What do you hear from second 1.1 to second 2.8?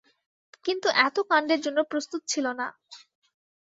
কাণ্ডের জন্য প্রস্তুত ছিল না।